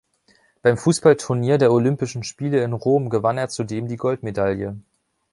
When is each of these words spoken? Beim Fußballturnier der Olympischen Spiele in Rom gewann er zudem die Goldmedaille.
Beim 0.63 0.77
Fußballturnier 0.79 1.59
der 1.59 1.71
Olympischen 1.71 2.23
Spiele 2.23 2.63
in 2.63 2.73
Rom 2.73 3.11
gewann 3.11 3.37
er 3.37 3.49
zudem 3.49 3.87
die 3.87 3.97
Goldmedaille. 3.97 4.77